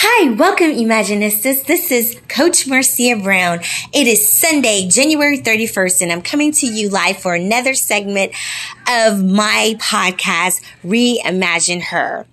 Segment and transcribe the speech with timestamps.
[0.00, 1.64] Hi, welcome Imaginistas.
[1.64, 3.58] This is Coach Marcia Brown.
[3.92, 8.30] It is Sunday, January 31st, and I'm coming to you live for another segment
[8.88, 12.26] of my podcast, Reimagine Her.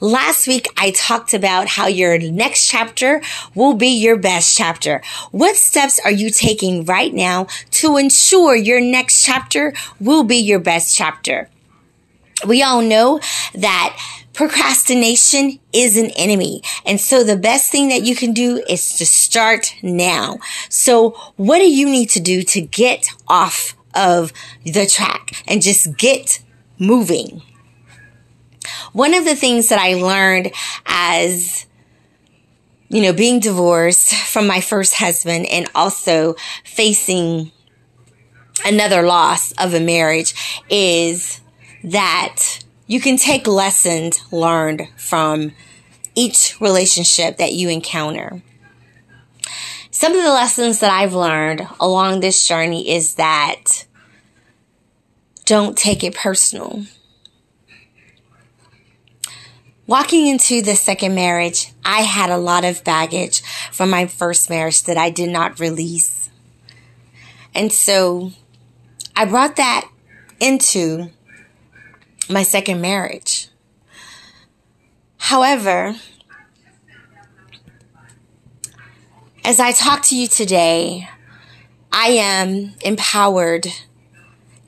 [0.00, 3.22] Last week, I talked about how your next chapter
[3.54, 5.00] will be your best chapter.
[5.30, 10.60] What steps are you taking right now to ensure your next chapter will be your
[10.60, 11.48] best chapter?
[12.46, 13.18] We all know
[13.54, 13.96] that
[14.38, 16.62] procrastination is an enemy.
[16.86, 20.38] And so the best thing that you can do is to start now.
[20.68, 24.32] So what do you need to do to get off of
[24.64, 26.40] the track and just get
[26.78, 27.42] moving?
[28.92, 30.52] One of the things that I learned
[30.86, 31.66] as
[32.90, 37.50] you know, being divorced from my first husband and also facing
[38.64, 41.40] another loss of a marriage is
[41.82, 45.52] that you can take lessons learned from
[46.16, 48.42] each relationship that you encounter.
[49.92, 53.86] Some of the lessons that I've learned along this journey is that
[55.44, 56.84] don't take it personal.
[59.86, 64.82] Walking into the second marriage, I had a lot of baggage from my first marriage
[64.84, 66.30] that I did not release.
[67.54, 68.32] And so
[69.16, 69.90] I brought that
[70.40, 71.10] into
[72.28, 73.48] my second marriage.
[75.16, 75.96] However,
[79.44, 81.08] as I talk to you today,
[81.92, 83.66] I am empowered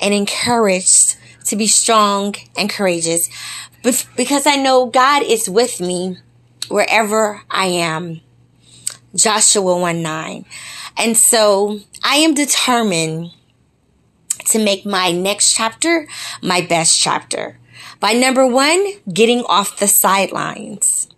[0.01, 1.17] and encouraged
[1.47, 3.29] to be strong and courageous
[4.17, 6.19] because I know God is with me
[6.69, 8.21] wherever I am.
[9.15, 10.45] Joshua 1 9.
[10.97, 13.33] And so I am determined
[14.51, 16.07] to make my next chapter
[16.43, 17.59] my best chapter.
[17.99, 21.09] By number one, getting off the sidelines.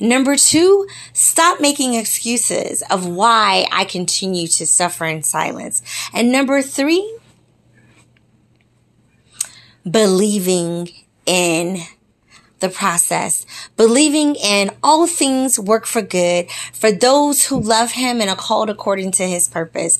[0.00, 5.82] Number two, stop making excuses of why I continue to suffer in silence.
[6.12, 7.18] And number three,
[9.88, 10.88] believing
[11.26, 11.78] in
[12.60, 13.44] the process,
[13.76, 18.70] believing in all things work for good for those who love him and are called
[18.70, 19.98] according to his purpose.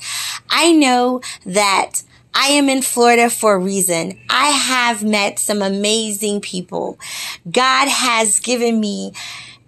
[0.48, 2.03] I know that
[2.34, 4.19] I am in Florida for a reason.
[4.31, 6.98] I have met some amazing people.
[7.50, 9.12] God has given me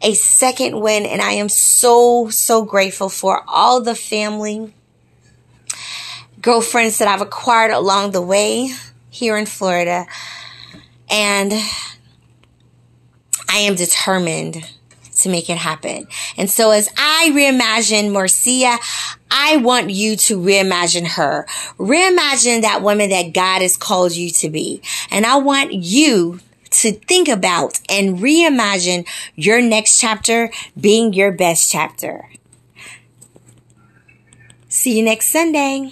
[0.01, 4.75] a second win and I am so, so grateful for all the family,
[6.41, 8.71] girlfriends that I've acquired along the way
[9.11, 10.07] here in Florida.
[11.11, 11.53] And
[13.49, 14.57] I am determined
[15.25, 16.07] to make it happen.
[16.37, 18.79] And so as I reimagine Marcia,
[19.31, 21.45] I want you to reimagine her.
[21.79, 24.81] Reimagine that woman that God has called you to be.
[25.11, 26.41] And I want you
[26.71, 32.29] to think about and reimagine your next chapter being your best chapter.
[34.69, 35.91] See you next Sunday.